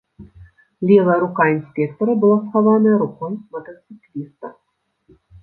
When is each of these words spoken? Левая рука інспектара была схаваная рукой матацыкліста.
Левая 0.91 1.17
рука 1.23 1.45
інспектара 1.55 2.15
была 2.23 2.37
схаваная 2.47 2.95
рукой 3.03 3.37
матацыкліста. 3.53 4.45